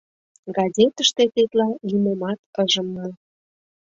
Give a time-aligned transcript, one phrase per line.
[0.57, 3.07] Газетыште тетла нимомат ыжым му.